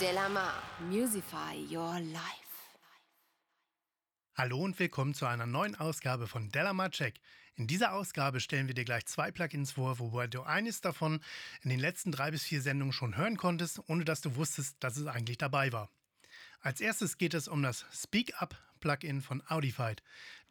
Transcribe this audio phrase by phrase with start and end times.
[0.00, 2.24] Delamar, Musify Your Life.
[4.34, 7.20] Hallo und willkommen zu einer neuen Ausgabe von Delamar Check.
[7.56, 11.20] In dieser Ausgabe stellen wir dir gleich zwei Plugins vor, wobei du eines davon
[11.62, 14.96] in den letzten drei bis vier Sendungen schon hören konntest, ohne dass du wusstest, dass
[14.96, 15.90] es eigentlich dabei war.
[16.60, 20.02] Als erstes geht es um das Speak Up Plugin von Audified.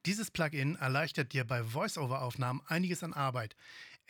[0.05, 3.55] Dieses Plugin erleichtert dir bei Voice-Over-Aufnahmen einiges an Arbeit.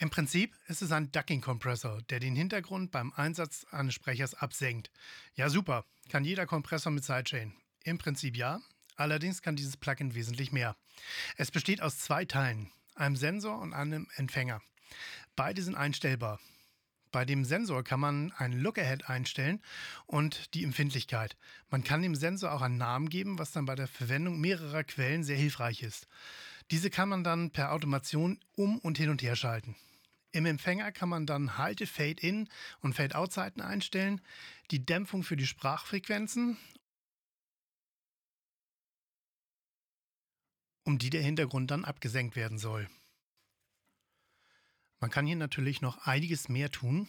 [0.01, 4.89] Im Prinzip ist es ein Ducking-Kompressor, der den Hintergrund beim Einsatz eines Sprechers absenkt.
[5.35, 7.53] Ja, super, kann jeder Kompressor mit Sidechain.
[7.83, 8.61] Im Prinzip ja,
[8.95, 10.77] allerdings kann dieses Plugin wesentlich mehr.
[11.35, 14.61] Es besteht aus zwei Teilen, einem Sensor und einem Empfänger.
[15.35, 16.39] Beide sind einstellbar.
[17.11, 19.61] Bei dem Sensor kann man ein Look-Ahead einstellen
[20.05, 21.35] und die Empfindlichkeit.
[21.69, 25.25] Man kann dem Sensor auch einen Namen geben, was dann bei der Verwendung mehrerer Quellen
[25.25, 26.07] sehr hilfreich ist.
[26.71, 29.75] Diese kann man dann per Automation um und hin und her schalten.
[30.31, 32.49] Im Empfänger kann man dann Halte, Fade-In
[32.81, 34.21] und Fade-Out-Zeiten einstellen,
[34.69, 36.57] die Dämpfung für die Sprachfrequenzen,
[40.83, 42.87] um die der Hintergrund dann abgesenkt werden soll.
[44.99, 47.07] Man kann hier natürlich noch einiges mehr tun.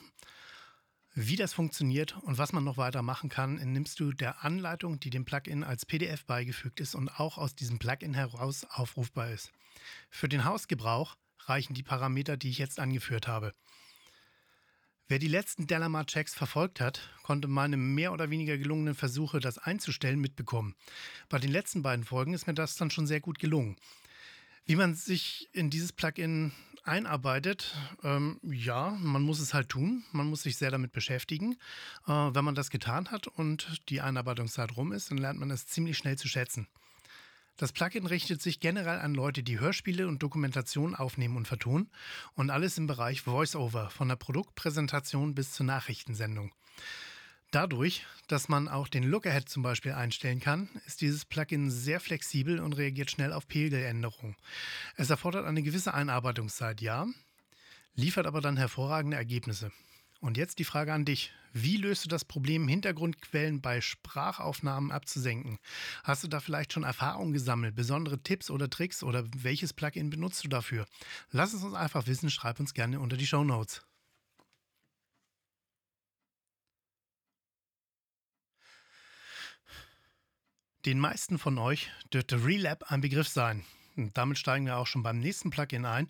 [1.14, 5.10] Wie das funktioniert und was man noch weiter machen kann, nimmst du der Anleitung, die
[5.10, 9.50] dem Plugin als PDF beigefügt ist und auch aus diesem Plugin heraus aufrufbar ist.
[10.08, 13.54] Für den Hausgebrauch reichen die Parameter, die ich jetzt angeführt habe.
[15.10, 20.20] Wer die letzten Delamar-Checks verfolgt hat, konnte meine mehr oder weniger gelungenen Versuche, das einzustellen,
[20.20, 20.76] mitbekommen.
[21.28, 23.76] Bei den letzten beiden Folgen ist mir das dann schon sehr gut gelungen.
[24.66, 26.52] Wie man sich in dieses Plugin
[26.84, 30.04] einarbeitet, ähm, ja, man muss es halt tun.
[30.12, 31.56] Man muss sich sehr damit beschäftigen.
[32.06, 35.66] Äh, wenn man das getan hat und die Einarbeitungszeit rum ist, dann lernt man es
[35.66, 36.68] ziemlich schnell zu schätzen.
[37.60, 41.90] Das Plugin richtet sich generell an Leute, die Hörspiele und Dokumentationen aufnehmen und vertonen
[42.32, 46.52] und alles im Bereich Voice-Over, von der Produktpräsentation bis zur Nachrichtensendung.
[47.50, 52.60] Dadurch, dass man auch den Lookahead zum Beispiel einstellen kann, ist dieses Plugin sehr flexibel
[52.60, 54.36] und reagiert schnell auf Pegeländerungen.
[54.96, 57.08] Es erfordert eine gewisse Einarbeitungszeit, ja,
[57.94, 59.70] liefert aber dann hervorragende Ergebnisse.
[60.20, 61.32] Und jetzt die Frage an dich.
[61.52, 65.58] Wie löst du das Problem, Hintergrundquellen bei Sprachaufnahmen abzusenken?
[66.04, 70.44] Hast du da vielleicht schon Erfahrungen gesammelt, besondere Tipps oder Tricks oder welches Plugin benutzt
[70.44, 70.86] du dafür?
[71.30, 73.82] Lass es uns einfach wissen, schreib uns gerne unter die Show Notes.
[80.86, 83.64] Den meisten von euch dürfte Relab ein Begriff sein.
[83.96, 86.08] Und damit steigen wir auch schon beim nächsten Plugin ein.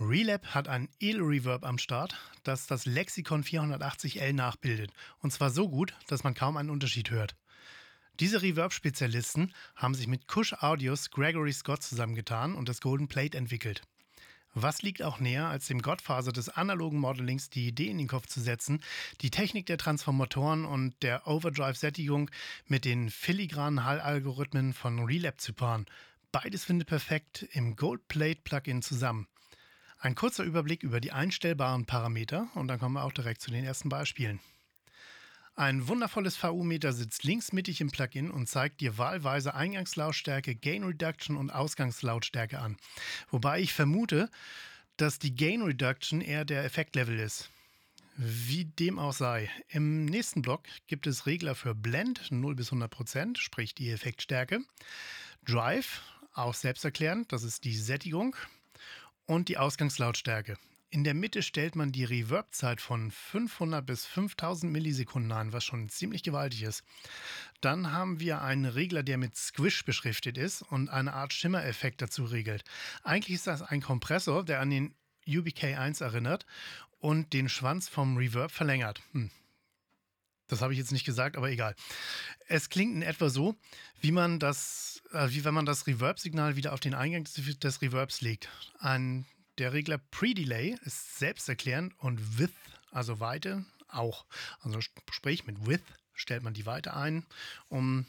[0.00, 4.92] Relab hat ein El-Reverb am Start, das das Lexicon 480L nachbildet.
[5.20, 7.36] Und zwar so gut, dass man kaum einen Unterschied hört.
[8.20, 13.82] Diese Reverb-Spezialisten haben sich mit Kush Audios Gregory Scott zusammengetan und das Golden Plate entwickelt.
[14.54, 18.26] Was liegt auch näher, als dem Gottfaser des analogen Modellings die Idee in den Kopf
[18.26, 18.82] zu setzen,
[19.22, 22.30] die Technik der Transformatoren und der Overdrive-Sättigung
[22.66, 25.86] mit den filigranen Hallalgorithmen von Relab zu paaren.
[26.32, 29.28] Beides findet perfekt im Goldplate-Plugin zusammen.
[29.98, 33.64] Ein kurzer Überblick über die einstellbaren Parameter und dann kommen wir auch direkt zu den
[33.64, 34.40] ersten Beispielen.
[35.54, 41.36] Ein wundervolles VU-Meter sitzt links mittig im Plugin und zeigt dir wahlweise Eingangslautstärke, Gain Reduction
[41.36, 42.78] und Ausgangslautstärke an.
[43.30, 44.30] Wobei ich vermute,
[44.96, 47.50] dass die Gain Reduction eher der Effektlevel ist.
[48.16, 49.50] Wie dem auch sei.
[49.68, 54.60] Im nächsten Block gibt es Regler für Blend 0 bis 100%, sprich die Effektstärke.
[55.44, 56.00] Drive,
[56.32, 58.36] auch selbsterklärend, das ist die Sättigung.
[59.26, 60.58] Und die Ausgangslautstärke.
[60.90, 65.88] In der Mitte stellt man die Reverb-Zeit von 500 bis 5000 Millisekunden ein, was schon
[65.88, 66.82] ziemlich gewaltig ist.
[67.62, 72.24] Dann haben wir einen Regler, der mit Squish beschriftet ist und eine Art Schimmereffekt dazu
[72.24, 72.64] regelt.
[73.04, 74.94] Eigentlich ist das ein Kompressor, der an den
[75.26, 76.44] UBK1 erinnert
[76.98, 79.00] und den Schwanz vom Reverb verlängert.
[79.12, 79.30] Hm.
[80.48, 81.74] Das habe ich jetzt nicht gesagt, aber egal.
[82.46, 83.56] Es klingt in etwa so,
[84.00, 88.20] wie man das, äh, wie wenn man das Reverb-Signal wieder auf den Eingang des Reverbs
[88.20, 88.48] legt.
[88.78, 89.26] Ein
[89.58, 92.54] der Regler Pre-Delay ist selbsterklärend und Width,
[92.90, 94.24] also Weite, auch.
[94.60, 97.26] Also sprich, mit Width stellt man die Weite ein.
[97.68, 98.06] Um,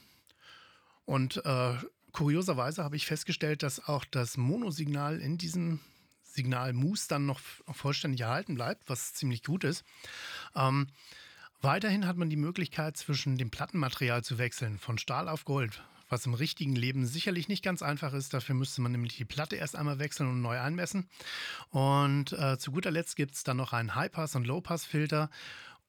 [1.05, 1.75] und äh,
[2.13, 5.81] kurioserweise habe ich festgestellt, dass auch das Monosignal in diesem
[6.23, 7.41] Signal Moose dann noch
[7.73, 9.83] vollständig erhalten bleibt, was ziemlich gut ist.
[10.56, 10.88] Ähm,
[11.61, 15.83] weiterhin hat man die Möglichkeit, zwischen dem Plattenmaterial zu wechseln, von Stahl auf Gold
[16.13, 18.33] was im richtigen Leben sicherlich nicht ganz einfach ist.
[18.33, 21.10] Dafür müsste man nämlich die Platte erst einmal wechseln und neu einmessen.
[21.71, 25.30] Und äh, zu guter Letzt gibt es dann noch einen High-Pass- und Low-Pass-Filter.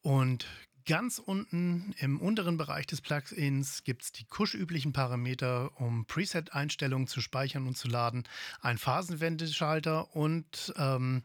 [0.01, 0.47] Und
[0.87, 7.23] Ganz unten im unteren Bereich des Plugins gibt es die Kusch-üblichen Parameter, um Preset-Einstellungen zu
[7.23, 8.25] speichern und zu laden,
[8.61, 11.23] ein Phasenwendeschalter und ähm,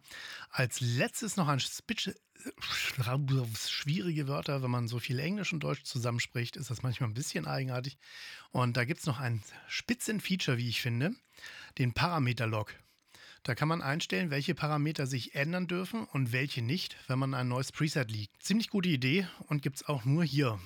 [0.49, 1.59] als letztes noch ein
[3.55, 4.61] schwierige Wörter.
[4.61, 7.97] Wenn man so viel Englisch und Deutsch zusammenspricht, ist das manchmal ein bisschen eigenartig.
[8.51, 11.13] Und da gibt es noch ein Spitzenfeature, wie ich finde,
[11.77, 12.73] den Parameter-Log.
[13.43, 17.47] Da kann man einstellen, welche Parameter sich ändern dürfen und welche nicht, wenn man ein
[17.47, 18.43] neues Preset liegt.
[18.43, 20.59] Ziemlich gute Idee und gibt es auch nur hier.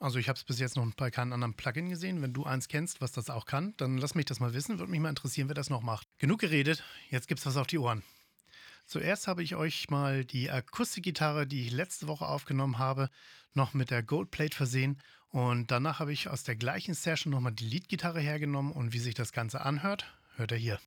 [0.00, 2.22] Also ich habe es bis jetzt noch bei keinem anderen Plugin gesehen.
[2.22, 4.78] Wenn du eins kennst, was das auch kann, dann lass mich das mal wissen.
[4.78, 6.06] Würde mich mal interessieren, wer das noch macht.
[6.18, 8.02] Genug geredet, jetzt gibt's was auf die Ohren.
[8.88, 13.10] Zuerst habe ich euch mal die Akustikgitarre, die ich letzte Woche aufgenommen habe,
[13.52, 14.98] noch mit der Goldplate versehen.
[15.28, 19.14] Und danach habe ich aus der gleichen Session nochmal die Leadgitarre hergenommen und wie sich
[19.14, 20.78] das Ganze anhört, hört ihr hier.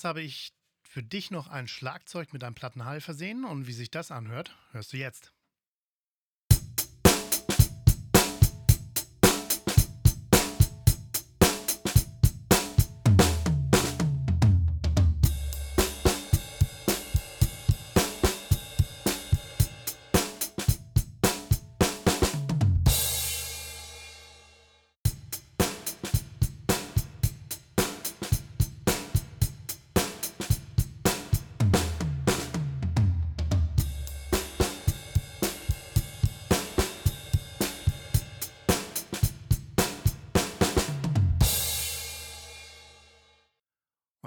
[0.00, 3.90] Jetzt habe ich für dich noch ein Schlagzeug mit einem Plattenhall versehen und wie sich
[3.90, 5.34] das anhört, hörst du jetzt.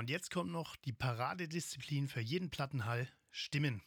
[0.04, 3.82] Und jetzt kommt noch die Paradedisziplin für jeden Plattenhall, Stimmen.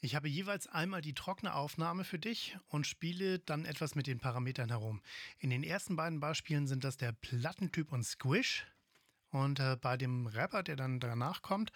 [0.00, 4.18] Ich habe jeweils einmal die trockene Aufnahme für dich und spiele dann etwas mit den
[4.18, 5.02] Parametern herum.
[5.38, 8.66] In den ersten beiden Beispielen sind das der Plattentyp und Squish.
[9.28, 11.70] Und äh, bei dem Rapper, der dann danach kommt,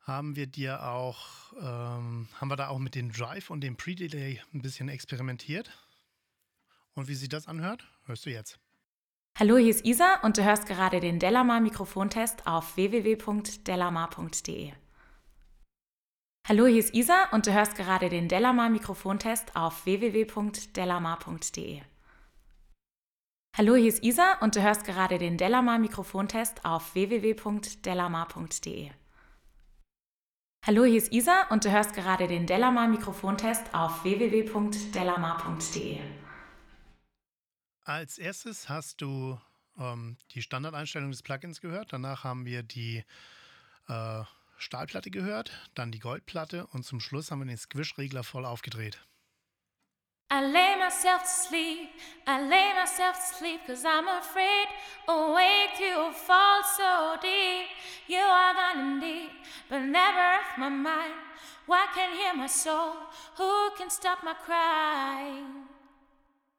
[0.00, 4.40] haben wir dir auch, ähm, haben wir da auch mit dem Drive und dem Pre-Delay
[4.54, 5.70] ein bisschen experimentiert.
[6.94, 8.58] Und wie sich das anhört, hörst du jetzt.
[9.36, 14.72] Hallo, hier ist Isa und du hörst gerade den Delamar Mikrofontest auf www.delamar.de.
[16.46, 21.80] Hallo, hier ist Isa und du hörst gerade den Delamar Mikrofontest auf www.delamar.de.
[23.56, 28.90] Hallo, hier ist Isa und du hörst gerade den Delamar Mikrofontest auf www.delamar.de.
[30.64, 35.98] Hallo, hier ist Isa und du hörst gerade den Delamar Mikrofontest auf www.delamar.de.
[37.84, 39.38] Als erstes hast du
[39.78, 41.92] ähm, die Standardeinstellung des Plugins gehört.
[41.92, 43.04] Danach haben wir die
[43.88, 44.22] äh,
[44.56, 49.04] Stahlplatte gehört, dann die Goldplatte und zum Schluss haben wir den Squish-Regler voll aufgedreht.
[50.32, 51.90] I lay myself to sleep,
[52.26, 54.68] I lay myself to sleep cause I'm afraid
[55.06, 57.68] awake you fall so deep.
[58.08, 59.30] You are gone indeed,
[59.68, 61.14] but never off my mind.
[61.66, 62.94] Why can't hear my soul?
[63.36, 65.73] Who can stop my crying?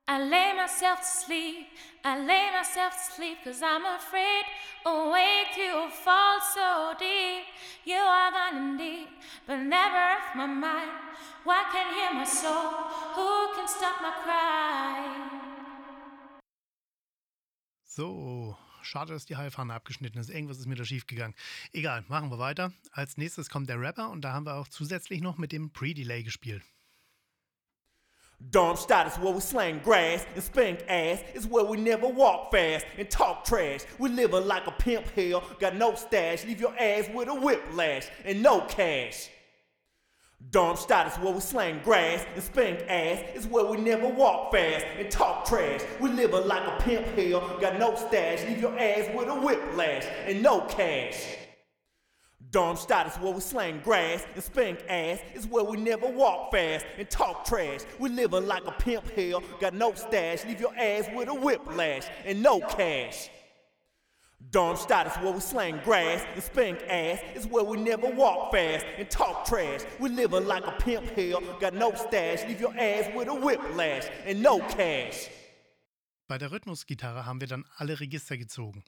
[0.07, 1.65] I lay myself to sleep,
[2.03, 4.45] I lay myself to sleep, cause I'm afraid
[4.85, 7.45] awake you fall so deep.
[7.85, 9.07] You are gone indeed,
[9.47, 10.91] but never off my mind.
[11.43, 12.69] Why can't hear my soul?
[13.15, 15.07] Who can stop my cry?
[17.83, 20.29] So, schade, dass die Heilfahne abgeschnitten ist.
[20.29, 21.33] Irgendwas ist mir da schief gegangen.
[21.73, 22.71] Egal, machen wir weiter.
[22.91, 26.21] Als nächstes kommt der Rapper und da haben wir auch zusätzlich noch mit dem Pre-Delay
[26.21, 26.61] gespielt.
[28.51, 31.21] Darmstadt is where we slang grass and spank ass.
[31.33, 33.81] It's where we never walk fast and talk trash.
[33.97, 36.45] We live like a pimp hell, got no stash.
[36.45, 39.29] Leave your ass with a whiplash and no cash.
[40.51, 43.23] Darmstadt is where we slang grass and spank ass.
[43.33, 45.81] It's where we never walk fast and talk trash.
[45.99, 48.43] We live like a pimp hell, got no stash.
[48.45, 51.44] Leave your ass with a whiplash and no cash.
[52.55, 55.19] Darmstadt is where we slang grass and spank ass.
[55.33, 57.81] It's where we never walk fast and talk trash.
[57.99, 60.45] We live like a pimp hell, got no stash.
[60.45, 63.29] Leave your ass with a whiplash and no cash.
[64.51, 67.19] Darmstadt is where we slang grass and spank ass.
[67.33, 69.81] It's where we never walk fast and talk trash.
[69.99, 72.47] We live like a pimp hell, got no stash.
[72.47, 75.29] Leave your ass with a whiplash and no cash.
[76.29, 78.85] Bei der Rhythmusgitarre haben wir dann alle Register gezogen.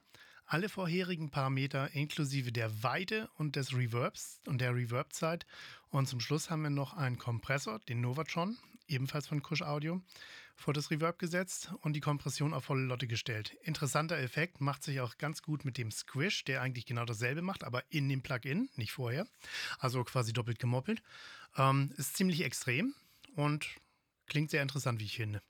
[0.49, 5.45] Alle vorherigen Parameter inklusive der Weite und des Reverbs und der Reverb-Zeit.
[5.89, 10.01] Und zum Schluss haben wir noch einen Kompressor, den Novatron, ebenfalls von Kush Audio,
[10.55, 13.57] vor das Reverb gesetzt und die Kompression auf volle Lotte gestellt.
[13.61, 17.65] Interessanter Effekt, macht sich auch ganz gut mit dem Squish, der eigentlich genau dasselbe macht,
[17.65, 19.27] aber in dem Plugin, nicht vorher.
[19.79, 21.03] Also quasi doppelt gemoppelt.
[21.57, 22.95] Ähm, ist ziemlich extrem
[23.35, 23.67] und
[24.27, 25.41] klingt sehr interessant, wie ich finde.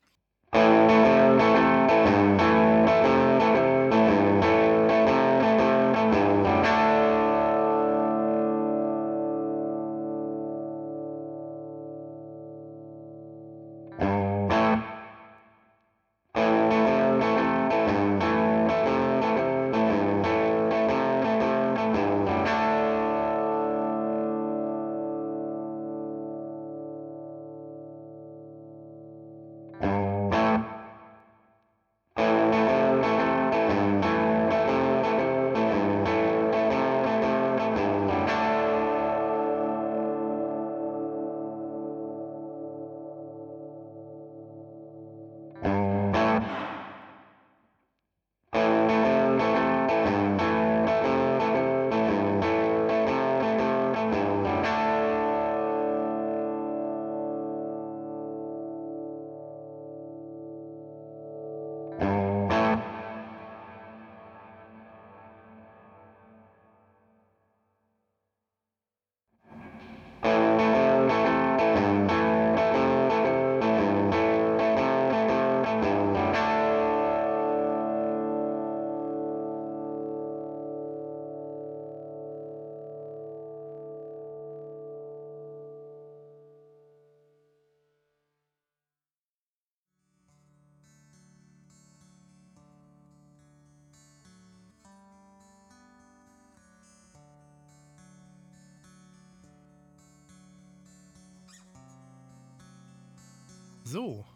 [103.90, 104.26] So,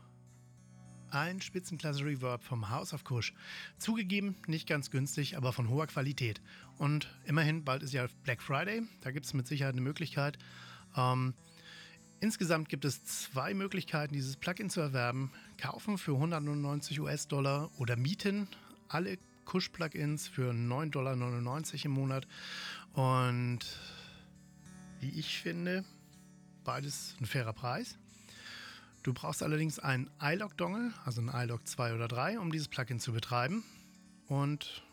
[1.11, 3.35] ein Spitzenklasse Reverb vom House of Kush.
[3.77, 6.41] Zugegeben, nicht ganz günstig, aber von hoher Qualität.
[6.79, 10.39] Und immerhin, bald ist ja Black Friday, da gibt es mit Sicherheit eine Möglichkeit.
[10.97, 11.35] Ähm,
[12.21, 15.31] insgesamt gibt es zwei Möglichkeiten, dieses Plugin zu erwerben.
[15.59, 18.49] Kaufen für 199 US-Dollar oder mieten
[18.89, 22.27] alle Kush-Plugins für 9,99 Dollar im Monat.
[22.95, 23.59] Und
[25.01, 25.85] wie ich finde,
[26.65, 27.99] beides ein fairer Preis.
[29.03, 33.13] Du brauchst allerdings einen iLog-Dongle, also einen iLog 2 oder 3, um dieses Plugin zu
[33.13, 33.65] betreiben.
[34.29, 34.85] Und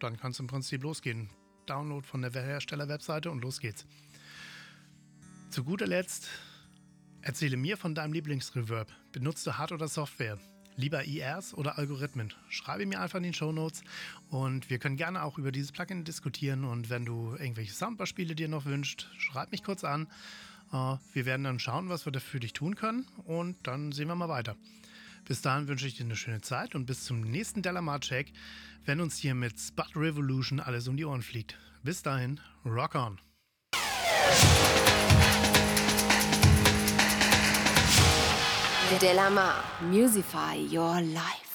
[0.00, 1.28] dann kannst du im Prinzip losgehen.
[1.66, 3.84] Download von der Hersteller-Webseite und los geht's.
[5.50, 6.28] Zu guter Letzt,
[7.20, 8.90] erzähle mir von deinem Lieblingsreverb.
[9.12, 10.38] Benutzt du Hard- oder Software?
[10.76, 12.32] Lieber IRs oder Algorithmen?
[12.48, 13.82] Schreibe mir einfach in den Show Notes
[14.30, 16.64] und wir können gerne auch über dieses Plugin diskutieren.
[16.64, 20.06] Und wenn du irgendwelche Soundbar-Spiele dir noch wünscht, schreib mich kurz an
[20.70, 24.14] wir werden dann schauen, was wir da für dich tun können und dann sehen wir
[24.14, 24.56] mal weiter.
[25.24, 28.32] Bis dahin wünsche ich dir eine schöne Zeit und bis zum nächsten Delamar-Check,
[28.86, 31.58] wenn uns hier mit Spud Revolution alles um die Ohren fliegt.
[31.82, 33.18] Bis dahin, rock on!
[39.00, 41.47] Delamar, musify your life.